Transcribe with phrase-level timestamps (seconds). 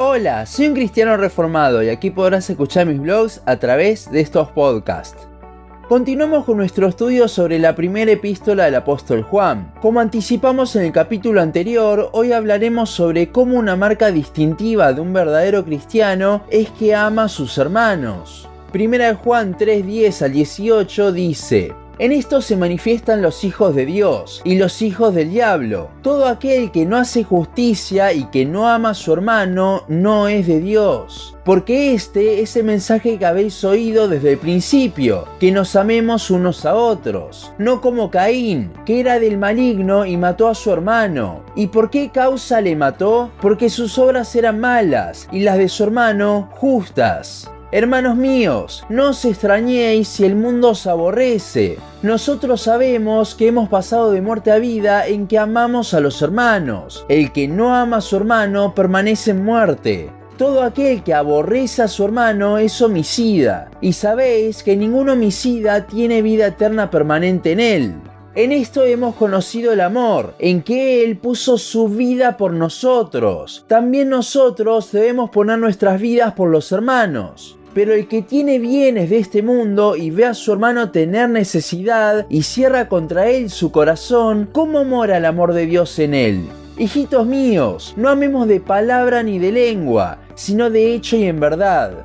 [0.00, 4.48] Hola, soy un cristiano reformado y aquí podrás escuchar mis blogs a través de estos
[4.52, 5.26] podcasts.
[5.88, 9.74] Continuamos con nuestro estudio sobre la primera epístola del apóstol Juan.
[9.82, 15.12] Como anticipamos en el capítulo anterior, hoy hablaremos sobre cómo una marca distintiva de un
[15.12, 18.48] verdadero cristiano es que ama a sus hermanos.
[18.70, 24.40] Primera de Juan 3:10 al 18 dice: en esto se manifiestan los hijos de Dios
[24.44, 25.90] y los hijos del diablo.
[26.02, 30.46] Todo aquel que no hace justicia y que no ama a su hermano no es
[30.46, 31.34] de Dios.
[31.44, 36.66] Porque este es el mensaje que habéis oído desde el principio, que nos amemos unos
[36.66, 41.42] a otros, no como Caín, que era del maligno y mató a su hermano.
[41.56, 43.30] ¿Y por qué causa le mató?
[43.40, 47.50] Porque sus obras eran malas y las de su hermano justas.
[47.70, 51.76] Hermanos míos, no os extrañéis si el mundo os aborrece.
[52.02, 57.04] Nosotros sabemos que hemos pasado de muerte a vida en que amamos a los hermanos.
[57.10, 60.10] El que no ama a su hermano permanece en muerte.
[60.38, 66.22] Todo aquel que aborrece a su hermano es homicida, y sabéis que ningún homicida tiene
[66.22, 67.94] vida eterna permanente en él.
[68.34, 73.64] En esto hemos conocido el amor, en que Él puso su vida por nosotros.
[73.66, 77.57] También nosotros debemos poner nuestras vidas por los hermanos.
[77.74, 82.26] Pero el que tiene bienes de este mundo y ve a su hermano tener necesidad
[82.28, 86.48] y cierra contra él su corazón, ¿cómo mora el amor de Dios en él?
[86.78, 92.04] Hijitos míos, no amemos de palabra ni de lengua, sino de hecho y en verdad.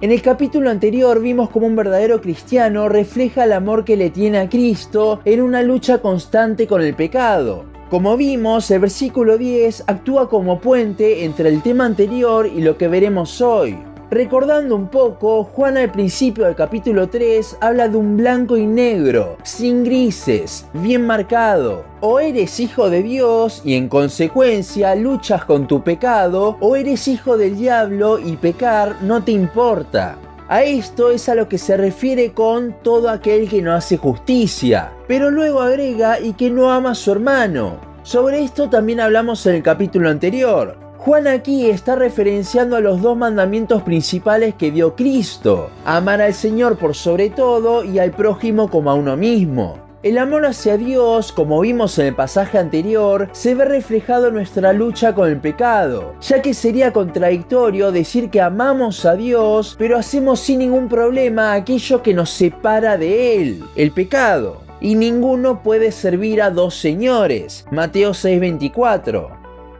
[0.00, 4.38] En el capítulo anterior vimos cómo un verdadero cristiano refleja el amor que le tiene
[4.38, 7.64] a Cristo en una lucha constante con el pecado.
[7.90, 12.86] Como vimos, el versículo 10 actúa como puente entre el tema anterior y lo que
[12.86, 13.78] veremos hoy.
[14.10, 19.36] Recordando un poco, Juan al principio del capítulo 3 habla de un blanco y negro,
[19.42, 21.84] sin grises, bien marcado.
[22.00, 27.36] O eres hijo de Dios y en consecuencia luchas con tu pecado, o eres hijo
[27.36, 30.16] del diablo y pecar no te importa.
[30.48, 34.90] A esto es a lo que se refiere con todo aquel que no hace justicia,
[35.06, 37.76] pero luego agrega y que no ama a su hermano.
[38.04, 40.87] Sobre esto también hablamos en el capítulo anterior.
[41.08, 46.76] Juan aquí está referenciando a los dos mandamientos principales que dio Cristo, amar al Señor
[46.76, 49.78] por sobre todo y al prójimo como a uno mismo.
[50.02, 54.74] El amor hacia Dios, como vimos en el pasaje anterior, se ve reflejado en nuestra
[54.74, 60.40] lucha con el pecado, ya que sería contradictorio decir que amamos a Dios, pero hacemos
[60.40, 64.60] sin ningún problema aquello que nos separa de Él, el pecado.
[64.82, 67.64] Y ninguno puede servir a dos señores.
[67.70, 69.37] Mateo 6:24.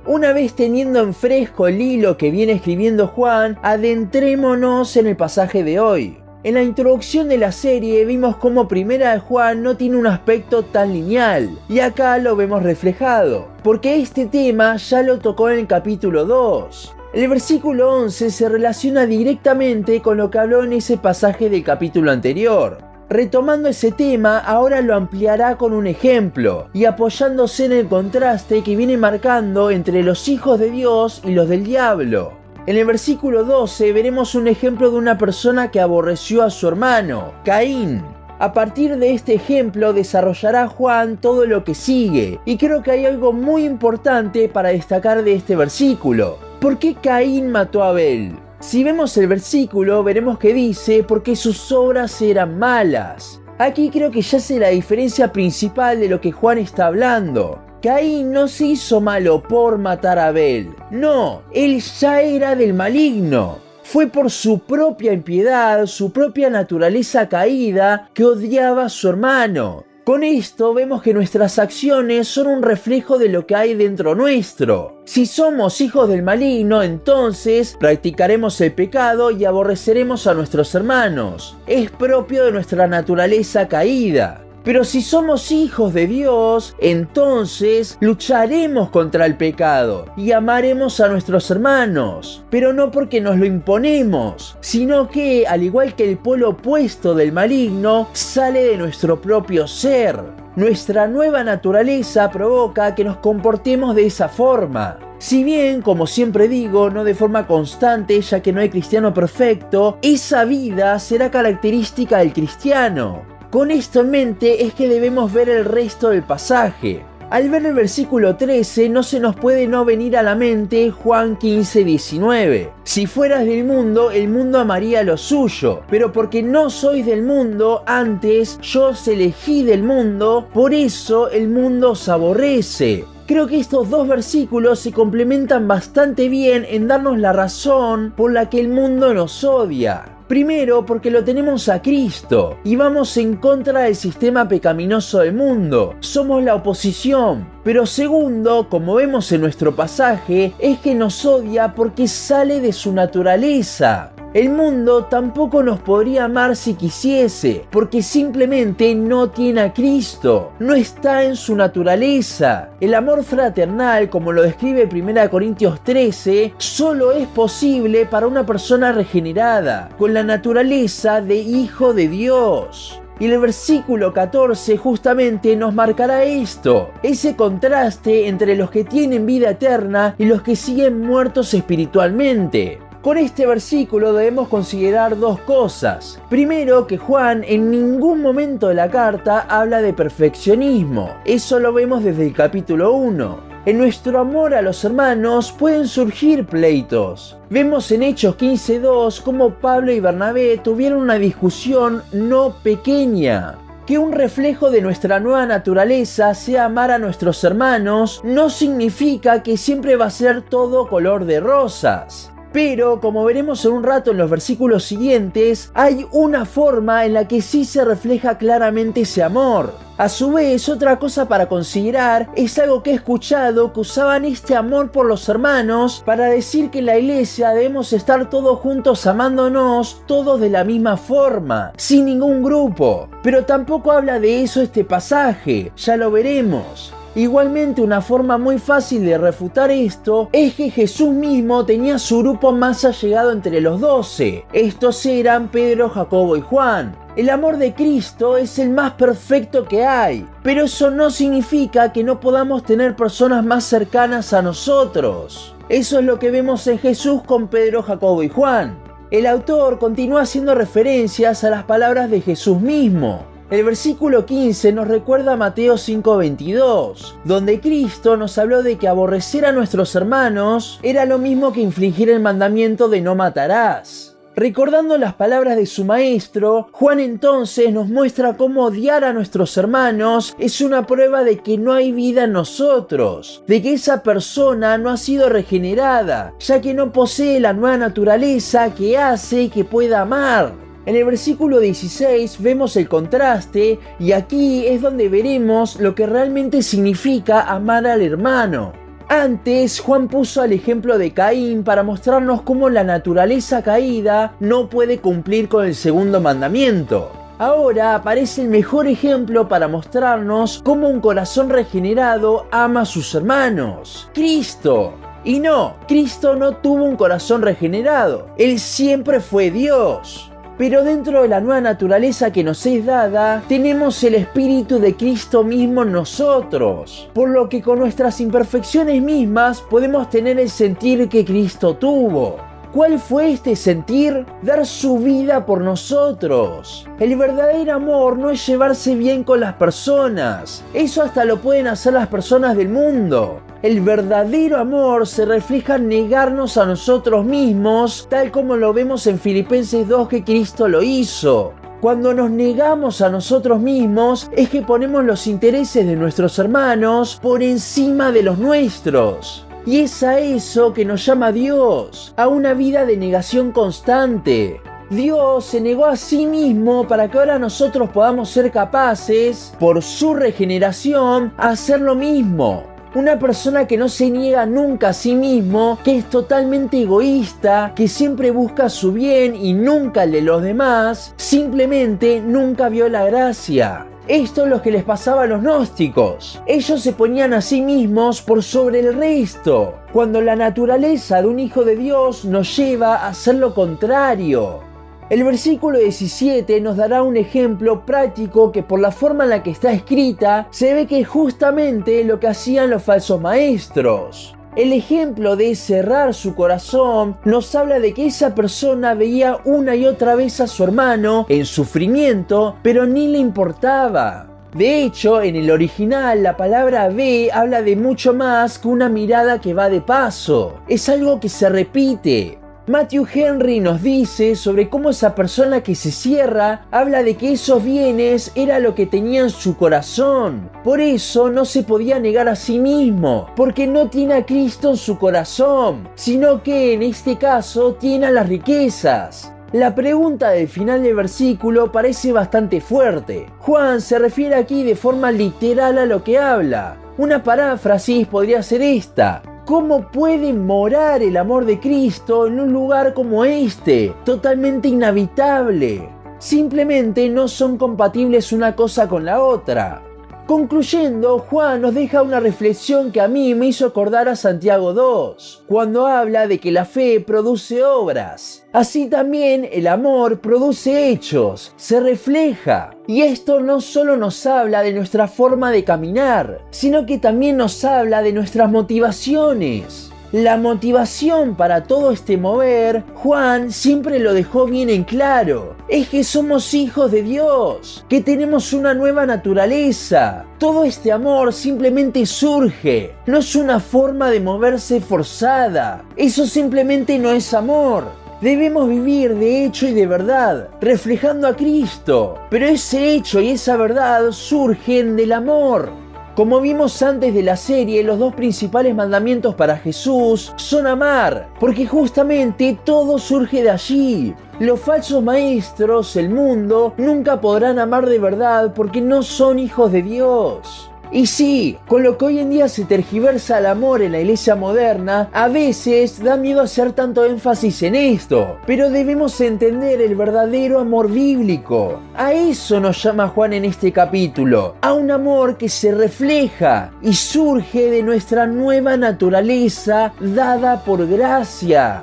[0.09, 5.63] Una vez teniendo en fresco el hilo que viene escribiendo Juan, adentrémonos en el pasaje
[5.63, 6.17] de hoy.
[6.45, 10.63] En la introducción de la serie vimos cómo Primera de Juan no tiene un aspecto
[10.63, 15.67] tan lineal, y acá lo vemos reflejado, porque este tema ya lo tocó en el
[15.67, 16.95] capítulo 2.
[17.13, 22.11] El versículo 11 se relaciona directamente con lo que habló en ese pasaje del capítulo
[22.11, 22.88] anterior.
[23.11, 28.77] Retomando ese tema, ahora lo ampliará con un ejemplo y apoyándose en el contraste que
[28.77, 32.35] viene marcando entre los hijos de Dios y los del diablo.
[32.67, 37.33] En el versículo 12 veremos un ejemplo de una persona que aborreció a su hermano,
[37.47, 38.03] Caín.
[38.41, 43.07] A partir de este ejemplo desarrollará Juan todo lo que sigue, y creo que hay
[43.07, 46.37] algo muy importante para destacar de este versículo.
[46.61, 48.37] ¿Por qué Caín mató a Abel?
[48.61, 53.41] Si vemos el versículo, veremos que dice, porque sus obras eran malas.
[53.59, 57.61] Aquí creo que ya sé la diferencia principal de lo que Juan está hablando.
[57.81, 60.75] Caín no se hizo malo por matar a Abel.
[60.91, 63.59] No, él ya era del maligno.
[63.85, 69.85] Fue por su propia impiedad, su propia naturaleza caída, que odiaba a su hermano.
[70.09, 75.03] Con esto vemos que nuestras acciones son un reflejo de lo que hay dentro nuestro.
[75.05, 81.59] Si somos hijos del maligno, entonces practicaremos el pecado y aborreceremos a nuestros hermanos.
[81.67, 84.48] Es propio de nuestra naturaleza caída.
[84.69, 91.51] Pero si somos hijos de Dios, entonces lucharemos contra el pecado y amaremos a nuestros
[91.51, 92.45] hermanos.
[92.51, 97.33] Pero no porque nos lo imponemos, sino que, al igual que el polo opuesto del
[97.33, 100.21] maligno, sale de nuestro propio ser.
[100.55, 104.99] Nuestra nueva naturaleza provoca que nos comportemos de esa forma.
[105.17, 109.97] Si bien, como siempre digo, no de forma constante, ya que no hay cristiano perfecto,
[110.03, 113.38] esa vida será característica del cristiano.
[113.51, 117.03] Con esto en mente es que debemos ver el resto del pasaje.
[117.31, 121.39] Al ver el versículo 13 no se nos puede no venir a la mente Juan
[121.39, 122.71] 15, 19.
[122.85, 127.85] Si fueras del mundo, el mundo amaría lo suyo, pero porque no sois del mundo,
[127.87, 133.07] antes yo os elegí del mundo, por eso el mundo os aborrece.
[133.27, 138.51] Creo que estos dos versículos se complementan bastante bien en darnos la razón por la
[138.51, 140.18] que el mundo nos odia.
[140.29, 145.95] Primero, porque lo tenemos a Cristo y vamos en contra del sistema pecaminoso del mundo.
[146.01, 147.49] Somos la oposición.
[147.65, 152.93] Pero segundo, como vemos en nuestro pasaje, es que nos odia porque sale de su
[152.93, 154.13] naturaleza.
[154.39, 160.75] El mundo tampoco nos podría amar si quisiese, porque simplemente no tiene a Cristo, no
[160.75, 162.71] está en su naturaleza.
[162.81, 168.93] El amor fraternal, como lo describe 1 Corintios 13, solo es posible para una persona
[168.93, 173.03] regenerada, con la naturaleza de hijo de Dios.
[173.19, 179.51] Y el versículo 14 justamente nos marcará esto, ese contraste entre los que tienen vida
[179.51, 182.79] eterna y los que siguen muertos espiritualmente.
[183.09, 186.21] Con este versículo debemos considerar dos cosas.
[186.29, 191.17] Primero, que Juan en ningún momento de la carta habla de perfeccionismo.
[191.25, 193.39] Eso lo vemos desde el capítulo 1.
[193.65, 197.39] En nuestro amor a los hermanos pueden surgir pleitos.
[197.49, 203.57] Vemos en Hechos 15.2 cómo Pablo y Bernabé tuvieron una discusión no pequeña.
[203.87, 209.57] Que un reflejo de nuestra nueva naturaleza sea amar a nuestros hermanos no significa que
[209.57, 212.33] siempre va a ser todo color de rosas.
[212.53, 217.29] Pero como veremos en un rato en los versículos siguientes, hay una forma en la
[217.29, 219.73] que sí se refleja claramente ese amor.
[219.99, 224.55] A su vez, otra cosa para considerar es algo que he escuchado que usaban este
[224.55, 230.03] amor por los hermanos para decir que en la iglesia debemos estar todos juntos amándonos,
[230.07, 233.09] todos de la misma forma, sin ningún grupo.
[233.25, 236.95] Pero tampoco habla de eso este pasaje, ya lo veremos.
[237.15, 242.53] Igualmente una forma muy fácil de refutar esto es que Jesús mismo tenía su grupo
[242.53, 244.45] más allegado entre los doce.
[244.53, 246.95] Estos eran Pedro, Jacobo y Juan.
[247.17, 252.05] El amor de Cristo es el más perfecto que hay, pero eso no significa que
[252.05, 255.57] no podamos tener personas más cercanas a nosotros.
[255.69, 258.79] Eso es lo que vemos en Jesús con Pedro, Jacobo y Juan.
[259.11, 263.25] El autor continúa haciendo referencias a las palabras de Jesús mismo.
[263.51, 269.47] El versículo 15 nos recuerda a Mateo 5:22, donde Cristo nos habló de que aborrecer
[269.47, 274.19] a nuestros hermanos era lo mismo que infligir el mandamiento de no matarás.
[274.37, 280.37] Recordando las palabras de su maestro, Juan entonces nos muestra cómo odiar a nuestros hermanos
[280.39, 284.91] es una prueba de que no hay vida en nosotros, de que esa persona no
[284.91, 290.68] ha sido regenerada, ya que no posee la nueva naturaleza que hace que pueda amar.
[290.89, 296.63] En el versículo 16 vemos el contraste y aquí es donde veremos lo que realmente
[296.63, 298.73] significa amar al hermano.
[299.07, 304.97] Antes, Juan puso al ejemplo de Caín para mostrarnos cómo la naturaleza caída no puede
[304.97, 307.13] cumplir con el segundo mandamiento.
[307.37, 314.09] Ahora aparece el mejor ejemplo para mostrarnos cómo un corazón regenerado ama a sus hermanos.
[314.15, 314.95] Cristo.
[315.23, 318.29] Y no, Cristo no tuvo un corazón regenerado.
[318.39, 320.33] Él siempre fue Dios.
[320.59, 325.45] Pero dentro de la nueva naturaleza que nos es dada, tenemos el Espíritu de Cristo
[325.45, 327.09] mismo en nosotros.
[327.15, 332.39] Por lo que con nuestras imperfecciones mismas podemos tener el sentir que Cristo tuvo.
[332.73, 334.27] ¿Cuál fue este sentir?
[334.43, 336.87] Dar su vida por nosotros.
[336.99, 340.65] El verdadero amor no es llevarse bien con las personas.
[340.75, 343.41] Eso hasta lo pueden hacer las personas del mundo.
[343.61, 349.19] El verdadero amor se refleja en negarnos a nosotros mismos, tal como lo vemos en
[349.19, 351.55] Filipenses 2 que Cristo lo hizo.
[351.81, 357.43] Cuando nos negamos a nosotros mismos es que ponemos los intereses de nuestros hermanos por
[357.43, 359.45] encima de los nuestros.
[359.67, 364.61] Y es a eso que nos llama Dios, a una vida de negación constante.
[364.89, 370.15] Dios se negó a sí mismo para que ahora nosotros podamos ser capaces, por su
[370.15, 372.63] regeneración, hacer lo mismo.
[372.95, 377.87] Una persona que no se niega nunca a sí mismo, que es totalmente egoísta, que
[377.87, 383.87] siempre busca su bien y nunca el de los demás, simplemente nunca vio la gracia.
[384.09, 386.41] Esto es lo que les pasaba a los gnósticos.
[386.47, 391.39] Ellos se ponían a sí mismos por sobre el resto, cuando la naturaleza de un
[391.39, 394.68] hijo de Dios nos lleva a hacer lo contrario.
[395.11, 399.51] El versículo 17 nos dará un ejemplo práctico que por la forma en la que
[399.51, 404.37] está escrita se ve que es justamente lo que hacían los falsos maestros.
[404.55, 409.87] El ejemplo de cerrar su corazón nos habla de que esa persona veía una y
[409.87, 414.27] otra vez a su hermano en sufrimiento, pero ni le importaba.
[414.55, 419.41] De hecho, en el original la palabra ve habla de mucho más que una mirada
[419.41, 420.57] que va de paso.
[420.69, 422.38] Es algo que se repite.
[422.69, 427.65] Matthew Henry nos dice sobre cómo esa persona que se cierra habla de que esos
[427.65, 430.51] bienes era lo que tenía en su corazón.
[430.63, 434.77] Por eso no se podía negar a sí mismo, porque no tiene a Cristo en
[434.77, 439.33] su corazón, sino que en este caso tiene a las riquezas.
[439.53, 443.33] La pregunta del final del versículo parece bastante fuerte.
[443.39, 446.77] Juan se refiere aquí de forma literal a lo que habla.
[446.99, 449.23] Una paráfrasis podría ser esta.
[449.49, 455.89] ¿Cómo puede morar el amor de Cristo en un lugar como este, totalmente inhabitable?
[456.19, 459.88] Simplemente no son compatibles una cosa con la otra.
[460.29, 465.45] Concluyendo, Juan nos deja una reflexión que a mí me hizo acordar a Santiago 2,
[465.49, 468.45] cuando habla de que la fe produce obras.
[468.53, 472.77] Así también el amor produce hechos, se refleja.
[472.87, 477.65] Y esto no solo nos habla de nuestra forma de caminar, sino que también nos
[477.65, 479.91] habla de nuestras motivaciones.
[480.13, 485.55] La motivación para todo este mover, Juan siempre lo dejó bien en claro.
[485.69, 490.25] Es que somos hijos de Dios, que tenemos una nueva naturaleza.
[490.39, 495.85] Todo este amor simplemente surge, no es una forma de moverse forzada.
[495.95, 497.85] Eso simplemente no es amor.
[498.23, 502.17] Debemos vivir de hecho y de verdad, reflejando a Cristo.
[502.31, 505.71] Pero ese hecho y esa verdad surgen del amor.
[506.19, 511.65] Como vimos antes de la serie, los dos principales mandamientos para Jesús son amar, porque
[511.65, 514.17] justamente todo surge de allí.
[514.41, 519.83] Los falsos maestros, el mundo, nunca podrán amar de verdad porque no son hijos de
[519.83, 520.68] Dios.
[520.91, 524.35] Y sí, con lo que hoy en día se tergiversa el amor en la iglesia
[524.35, 530.61] moderna, a veces da miedo hacer tanto énfasis en esto, pero debemos entender el verdadero
[530.61, 531.81] amor bíblico.
[531.95, 536.95] A eso nos llama Juan en este capítulo, a un amor que se refleja y
[536.95, 541.83] surge de nuestra nueva naturaleza dada por gracia.